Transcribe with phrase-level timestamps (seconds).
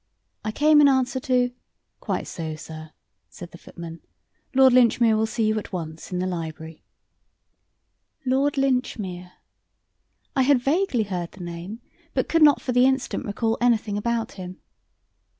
[0.43, 1.51] "I came in answer to"
[2.01, 2.89] "Quite so, sir,"
[3.29, 3.99] said the footman.
[4.55, 6.81] "Lord Linchmere will see you at once in the library."
[8.25, 9.33] Lord Linchmere!
[10.35, 11.81] I had vaguely heard the name,
[12.15, 14.57] but could not for the instant recall anything about him.